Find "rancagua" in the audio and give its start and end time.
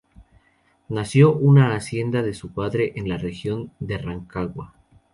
3.99-4.73